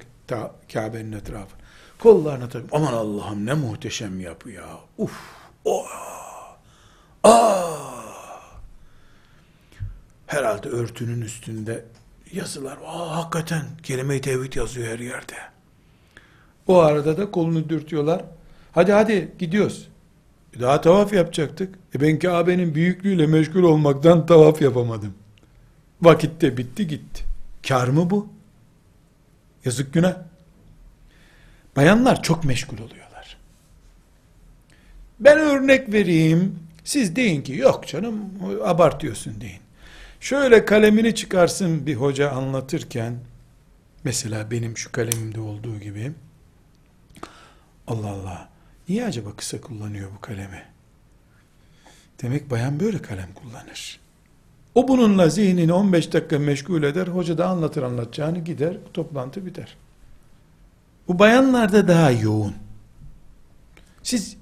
[0.74, 1.56] Kabe'nin etrafı.
[2.00, 4.66] Kollarına takıp aman Allah'ım ne muhteşem yapı ya.
[4.98, 5.22] Uf.
[5.66, 5.86] Oh.
[7.24, 8.60] Ah.
[10.28, 11.86] Herhalde örtünün üstünde
[12.34, 12.78] yazılar.
[12.86, 15.36] Aa, hakikaten kelime-i tevhid yazıyor her yerde.
[16.68, 18.26] O arada da kolunu dürtüyorlar.
[18.72, 19.90] Hadi hadi gidiyoruz.
[20.60, 21.76] Daha tavaf yapacaktık.
[21.96, 25.14] E ben Kabe'nin büyüklüğüyle meşgul olmaktan tavaf yapamadım.
[26.02, 27.24] Vakitte bitti gitti.
[27.68, 28.28] Kar mı bu?
[29.66, 30.16] Yazık günah.
[31.76, 33.38] Bayanlar çok meşgul oluyorlar.
[35.20, 36.60] Ben örnek vereyim.
[36.84, 38.30] Siz deyin ki yok canım
[38.64, 39.62] abartıyorsun deyin.
[40.20, 43.20] Şöyle kalemini çıkarsın bir hoca anlatırken
[44.04, 46.12] mesela benim şu kalemimde olduğu gibi
[47.88, 48.50] Allah Allah
[48.90, 50.64] niye acaba kısa kullanıyor bu kalemi?
[52.22, 54.00] Demek bayan böyle kalem kullanır.
[54.80, 57.08] O bununla zihnini 15 dakika meşgul eder.
[57.08, 58.78] Hoca da anlatır anlatacağını gider.
[58.94, 59.78] Toplantı biter.
[61.08, 62.54] Bu bayanlarda daha yoğun.
[64.04, 64.38] Siz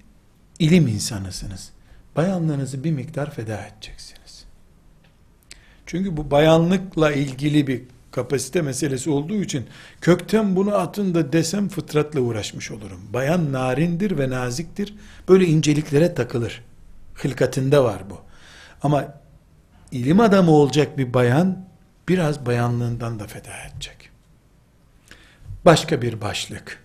[0.59, 1.71] ilim insanısınız.
[2.15, 4.45] Bayanlarınızı bir miktar feda edeceksiniz.
[5.85, 9.65] Çünkü bu bayanlıkla ilgili bir kapasite meselesi olduğu için
[10.01, 12.99] kökten bunu atın da desem fıtratla uğraşmış olurum.
[13.13, 14.95] Bayan narindir ve naziktir.
[15.29, 16.63] Böyle inceliklere takılır.
[17.13, 18.17] Hılkatinde var bu.
[18.83, 19.13] Ama
[19.91, 21.67] ilim adamı olacak bir bayan
[22.09, 24.09] biraz bayanlığından da feda edecek.
[25.65, 26.83] Başka bir başlık.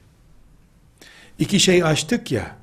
[1.39, 2.57] İki şey açtık ya,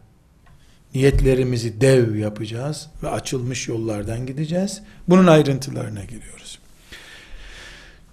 [0.93, 4.82] niyetlerimizi dev yapacağız ve açılmış yollardan gideceğiz.
[5.07, 6.59] Bunun ayrıntılarına giriyoruz.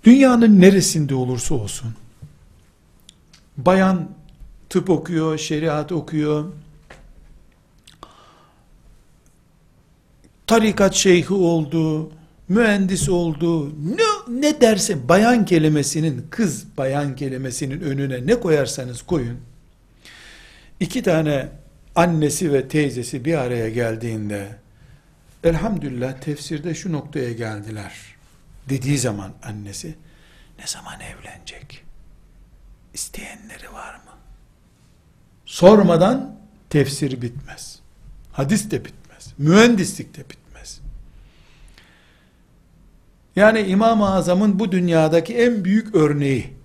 [0.05, 1.95] Dünyanın neresinde olursa olsun,
[3.57, 4.11] bayan
[4.69, 6.53] tıp okuyor, şeriat okuyor,
[10.47, 12.11] tarikat şeyhi oldu,
[12.49, 19.41] mühendis oldu, ne, ne derse bayan kelimesinin, kız bayan kelimesinin önüne ne koyarsanız koyun,
[20.81, 21.49] iki tane
[21.95, 24.57] annesi ve teyzesi bir araya geldiğinde,
[25.45, 27.93] elhamdülillah tefsirde şu noktaya geldiler,
[28.69, 29.95] dediği zaman annesi,
[30.59, 31.85] ne zaman evlenecek?
[32.95, 34.11] İsteyenleri var mı?
[35.47, 36.37] Sormadan
[36.71, 37.79] tefsir bitmez.
[38.33, 39.35] Hadis de bitmez.
[39.39, 40.46] Mühendislik de bitmez.
[43.37, 46.57] Yani İmam-ı Azam'ın bu dünyadaki en büyük örneği,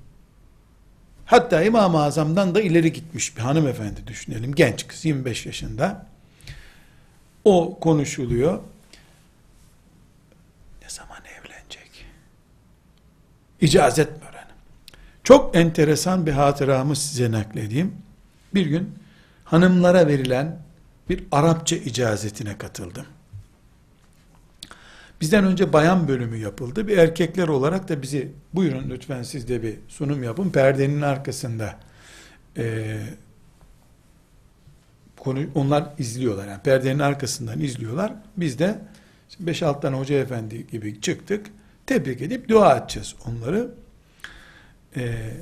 [1.31, 4.55] Hatta İmam-ı Azam'dan da ileri gitmiş bir hanımefendi düşünelim.
[4.55, 6.05] Genç kız 25 yaşında.
[7.45, 8.59] O konuşuluyor.
[10.81, 12.05] Ne zaman evlenecek?
[13.61, 14.55] İcazet mi öğrenim?
[15.23, 17.95] Çok enteresan bir hatıramı size nakledeyim.
[18.53, 18.95] Bir gün
[19.45, 20.59] hanımlara verilen
[21.09, 23.05] bir Arapça icazetine katıldım.
[25.21, 26.87] Bizden önce bayan bölümü yapıldı.
[26.87, 30.49] Bir erkekler olarak da bizi buyurun lütfen siz de bir sunum yapın.
[30.49, 31.79] Perdenin arkasında
[32.57, 32.97] e,
[35.19, 36.47] konu, onlar izliyorlar.
[36.47, 38.13] Yani perdenin arkasından izliyorlar.
[38.37, 38.79] Biz de
[39.43, 41.47] 5-6 tane hoca efendi gibi çıktık.
[41.85, 43.71] Tebrik edip dua edeceğiz onları.
[44.95, 45.33] E,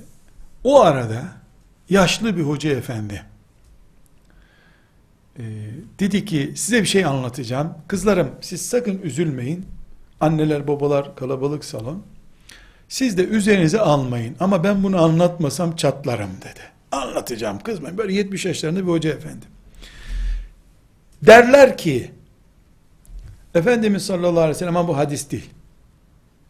[0.64, 1.24] o arada
[1.90, 3.24] yaşlı bir hoca efendi
[5.40, 5.44] e,
[6.00, 7.74] dedi ki size bir şey anlatacağım.
[7.88, 9.66] Kızlarım siz sakın üzülmeyin.
[10.20, 12.04] Anneler babalar kalabalık salon.
[12.90, 16.62] Siz de üzerinize almayın ama ben bunu anlatmasam çatlarım dedi.
[16.92, 17.98] Anlatacağım kızmayın.
[17.98, 19.46] Böyle 70 yaşlarında bir hoca efendi.
[21.22, 22.12] Derler ki
[23.56, 25.50] Efendimiz sallallahu aleyhi ve sellem ama bu hadis değil.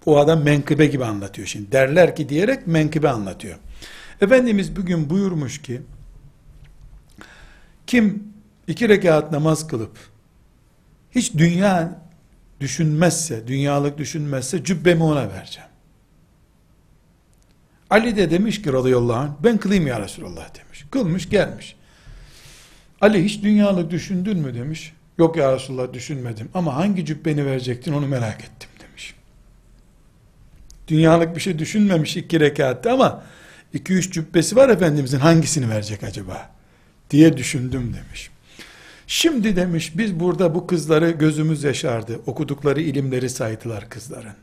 [0.06, 1.72] O adam menkıbe gibi anlatıyor şimdi.
[1.72, 3.58] Derler ki diyerek menkıbe anlatıyor.
[4.22, 5.82] Efendimiz bugün buyurmuş ki
[7.88, 8.29] kim
[8.70, 9.98] iki rekat namaz kılıp
[11.12, 12.02] hiç dünya
[12.60, 15.70] düşünmezse, dünyalık düşünmezse cübbemi ona vereceğim.
[17.90, 20.86] Ali de demiş ki radıyallahu anh ben kılayım ya Resulallah demiş.
[20.92, 21.76] Kılmış gelmiş.
[23.02, 24.94] Ali hiç dünyalık düşündün mü demiş.
[25.18, 29.16] Yok ya Resulallah düşünmedim ama hangi cübbeni verecektin onu merak ettim demiş.
[30.88, 33.24] Dünyalık bir şey düşünmemiş iki rekatte ama
[33.74, 36.50] iki üç cübbesi var Efendimizin hangisini verecek acaba
[37.10, 38.30] diye düşündüm demiş.
[39.12, 42.20] Şimdi demiş biz burada bu kızları gözümüz yaşardı.
[42.26, 44.34] Okudukları ilimleri saydılar kızların.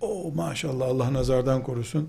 [0.00, 2.08] O maşallah Allah nazardan korusun.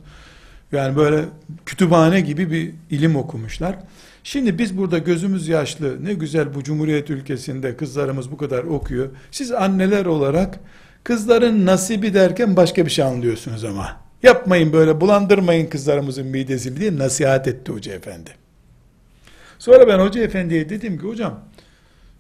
[0.72, 1.26] Yani böyle
[1.66, 3.76] kütüphane gibi bir ilim okumuşlar.
[4.24, 9.10] Şimdi biz burada gözümüz yaşlı, ne güzel bu Cumhuriyet ülkesinde kızlarımız bu kadar okuyor.
[9.32, 10.60] Siz anneler olarak
[11.04, 13.98] kızların nasibi derken başka bir şey anlıyorsunuz ama.
[14.24, 18.30] Yapmayın böyle bulandırmayın kızlarımızın midesini diye nasihat etti hoca efendi.
[19.60, 21.40] Sonra ben hoca efendiye dedim ki hocam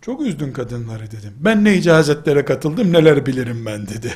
[0.07, 1.33] çok üzdün kadınları dedim.
[1.39, 4.13] Ben ne icazetlere katıldım neler bilirim ben dedi.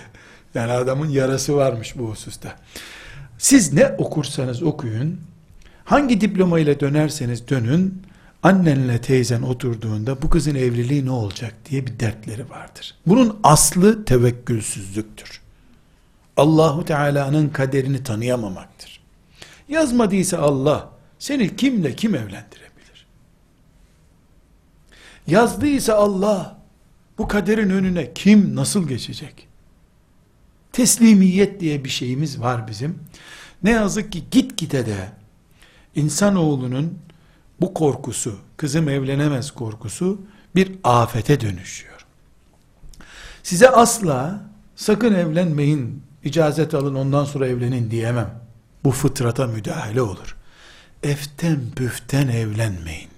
[0.55, 2.55] Yani adamın yarası varmış bu hususta.
[3.37, 5.19] Siz ne okursanız okuyun,
[5.85, 8.01] hangi diploma ile dönerseniz dönün,
[8.43, 12.95] annenle teyzen oturduğunda bu kızın evliliği ne olacak diye bir dertleri vardır.
[13.07, 15.41] Bunun aslı tevekkülsüzlüktür.
[16.37, 19.01] Allahu Teala'nın kaderini tanıyamamaktır.
[19.69, 20.89] Yazmadıysa Allah
[21.19, 22.60] seni kimle kim evlendirebilir?
[25.27, 26.57] Yazdıysa Allah
[27.17, 29.47] bu kaderin önüne kim nasıl geçecek?
[30.71, 32.99] Teslimiyet diye bir şeyimiz var bizim.
[33.63, 35.09] Ne yazık ki gitgide de
[35.95, 36.99] insanoğlunun
[37.61, 40.21] bu korkusu, kızım evlenemez korkusu
[40.55, 42.05] bir afete dönüşüyor.
[43.43, 44.41] Size asla
[44.75, 48.41] sakın evlenmeyin, icazet alın ondan sonra evlenin diyemem.
[48.83, 50.37] Bu fıtrata müdahale olur.
[51.03, 53.10] Eften püften evlenmeyin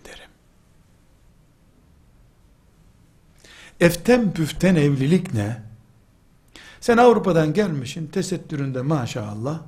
[3.84, 5.58] Eften püften evlilik ne?
[6.82, 9.60] Sen Avrupa'dan gelmişsin, tesettüründe maşallah.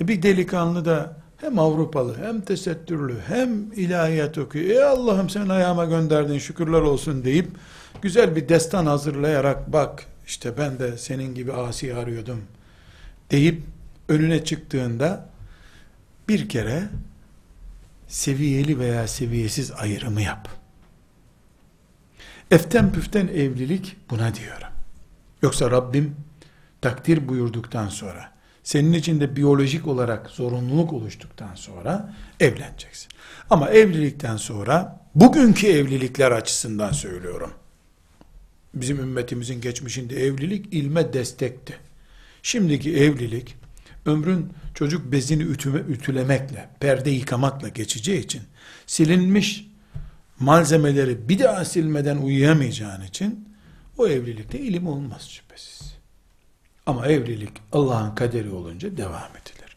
[0.00, 4.70] E bir delikanlı da hem Avrupalı, hem tesettürlü, hem ilahiyat okuyor.
[4.70, 7.48] E Allah'ım sen ayağıma gönderdin, şükürler olsun deyip,
[8.02, 12.42] güzel bir destan hazırlayarak, bak işte ben de senin gibi asi arıyordum,
[13.30, 13.62] deyip,
[14.08, 15.28] önüne çıktığında,
[16.28, 16.82] bir kere,
[18.08, 20.61] seviyeli veya seviyesiz ayrımı yap.
[22.52, 24.68] Eften püften evlilik buna diyorum.
[25.42, 26.16] Yoksa Rabbim
[26.80, 28.32] takdir buyurduktan sonra,
[28.62, 33.08] senin için de biyolojik olarak zorunluluk oluştuktan sonra evleneceksin.
[33.50, 37.50] Ama evlilikten sonra, bugünkü evlilikler açısından söylüyorum.
[38.74, 41.74] Bizim ümmetimizin geçmişinde evlilik ilme destekti.
[42.42, 43.56] Şimdiki evlilik,
[44.06, 48.42] ömrün çocuk bezini ütüme, ütülemekle, perde yıkamakla geçeceği için,
[48.86, 49.71] silinmiş
[50.42, 53.48] malzemeleri bir daha silmeden uyuyamayacağın için,
[53.98, 55.94] o evlilikte ilim olmaz şüphesiz.
[56.86, 59.76] Ama evlilik Allah'ın kaderi olunca devam edilir.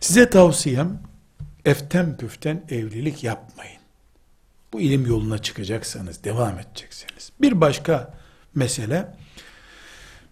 [0.00, 1.02] Size tavsiyem
[1.64, 3.80] eften püften evlilik yapmayın.
[4.72, 7.32] Bu ilim yoluna çıkacaksanız, devam edeceksiniz.
[7.40, 8.14] Bir başka
[8.54, 9.14] mesele,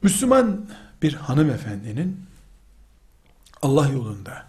[0.03, 0.69] Müslüman
[1.03, 2.21] bir hanımefendinin
[3.63, 4.47] Allah yolunda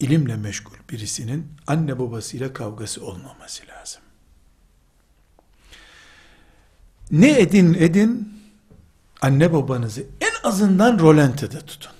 [0.00, 4.02] ilimle meşgul birisinin anne babasıyla kavgası olmaması lazım.
[7.10, 8.38] Ne edin edin
[9.20, 11.92] anne babanızı en azından rolantide tutun.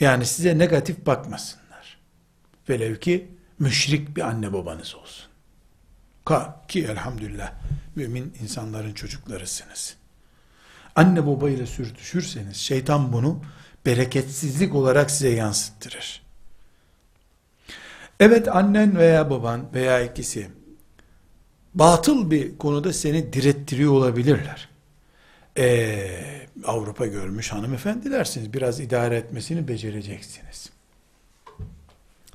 [0.00, 1.98] Yani size negatif bakmasınlar.
[2.68, 3.28] Velev ki
[3.58, 5.26] müşrik bir anne babanız olsun.
[6.24, 7.52] Ka ki elhamdülillah
[7.96, 9.96] mümin insanların çocuklarısınız.
[10.96, 13.42] Anne babayla sürtüşürseniz şeytan bunu
[13.86, 16.22] bereketsizlik olarak size yansıttırır.
[18.20, 20.50] Evet annen veya baban veya ikisi
[21.74, 24.68] batıl bir konuda seni direttiriyor olabilirler.
[25.58, 28.52] Ee, Avrupa görmüş hanımefendilersiniz.
[28.52, 30.70] Biraz idare etmesini becereceksiniz.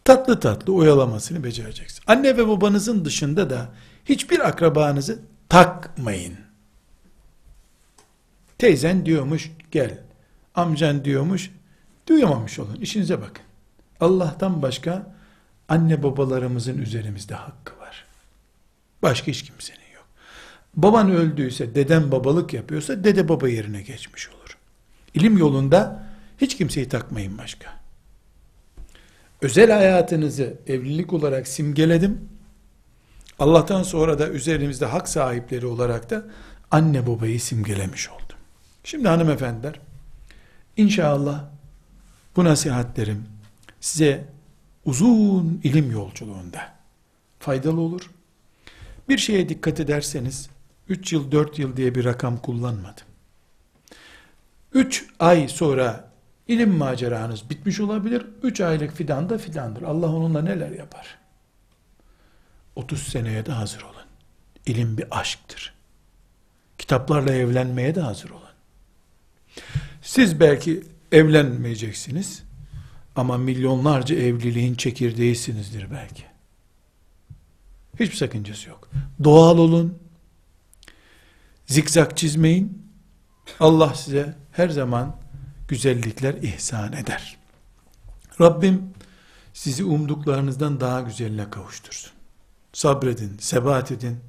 [0.06, 2.02] Tatlı tatlı oyalamasını becereceksiniz.
[2.08, 3.70] Anne ve babanızın dışında da
[4.06, 5.20] hiçbir akrabanızı
[5.50, 6.36] takmayın.
[8.58, 9.98] Teyzen diyormuş gel.
[10.56, 11.52] Amcan diyormuş
[12.08, 12.76] duyamamış olun.
[12.82, 13.44] İşinize bakın.
[14.00, 15.16] Allah'tan başka
[15.70, 17.79] anne babalarımızın üzerimizde hakkı.
[19.02, 20.06] Başka hiç kimsenin yok.
[20.76, 24.58] Baban öldüyse, deden babalık yapıyorsa dede baba yerine geçmiş olur.
[25.14, 26.04] İlim yolunda
[26.38, 27.80] hiç kimseyi takmayın başka.
[29.42, 32.30] Özel hayatınızı evlilik olarak simgeledim.
[33.40, 36.24] Allah'tan sonra da üzerimizde hak sahipleri olarak da
[36.72, 38.38] anne babayı simgelemiş oldum.
[38.84, 39.80] Şimdi hanımefendiler,
[40.78, 41.46] inşallah
[42.36, 43.26] bu nasihatlerim
[43.82, 44.26] size
[44.86, 46.74] uzun ilim yolculuğunda
[47.40, 48.12] faydalı olur.
[49.10, 50.50] Bir şeye dikkat ederseniz
[50.90, 53.06] 3 yıl 4 yıl diye bir rakam kullanmadım.
[54.74, 56.12] 3 ay sonra
[56.48, 58.26] ilim maceranız bitmiş olabilir.
[58.44, 59.82] 3 aylık fidan da fidandır.
[59.82, 61.18] Allah onunla neler yapar?
[62.76, 64.06] 30 seneye de hazır olun.
[64.66, 65.74] İlim bir aşktır.
[66.78, 68.44] Kitaplarla evlenmeye de hazır olun.
[70.02, 72.44] Siz belki evlenmeyeceksiniz
[73.16, 76.29] ama milyonlarca evliliğin çekirdeğisinizdir belki.
[78.00, 78.90] Hiçbir sakıncası yok.
[79.24, 79.98] Doğal olun.
[81.66, 82.90] Zikzak çizmeyin.
[83.60, 85.16] Allah size her zaman
[85.68, 87.38] güzellikler ihsan eder.
[88.42, 88.94] Rabbim
[89.54, 92.12] sizi umduklarınızdan daha güzeline kavuştursun.
[92.74, 94.20] Sabredin, sebat edin.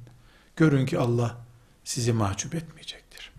[0.55, 1.37] Görün ki Allah
[1.83, 3.31] sizi mahcup etmeyecektir.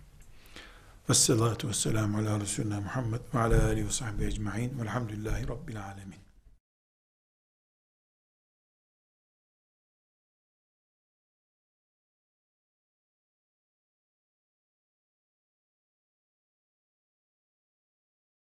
[1.10, 6.21] Vessalatu vesselamu ala Resulina Muhammed ve ala alihi ve sahbihi ecma'in velhamdülillahi rabbil alemin.